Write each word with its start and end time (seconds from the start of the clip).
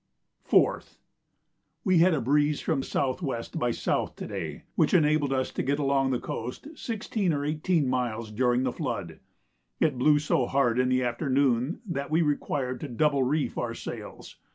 4th. 0.49 0.97
We 1.83 1.99
had 1.99 2.15
a 2.15 2.21
breeze 2.21 2.59
from 2.59 2.79
S.W. 2.79 3.35
by 3.55 3.69
S. 3.69 3.85
to 4.15 4.27
day, 4.27 4.63
which 4.73 4.95
enabled 4.95 5.31
us 5.31 5.51
to 5.51 5.61
get 5.61 5.77
along 5.77 6.09
the 6.09 6.19
coast 6.19 6.69
sixteen 6.73 7.31
or 7.31 7.45
eighteen 7.45 7.87
miles 7.87 8.31
during 8.31 8.63
the 8.63 8.71
flood. 8.73 9.19
It 9.79 9.99
blew 9.99 10.17
so 10.17 10.47
hard 10.47 10.79
in 10.79 10.89
the 10.89 11.03
afternoon 11.03 11.81
that 11.85 12.09
we 12.09 12.23
required 12.23 12.79
to 12.79 12.87
double 12.87 13.21
reef 13.21 13.59
our 13.59 13.75
sails. 13.75 14.37